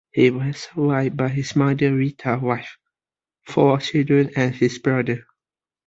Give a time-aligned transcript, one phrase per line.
[0.11, 2.75] He was survived by his mother Rita, wife
[3.49, 5.27] Ros, four children and his brother.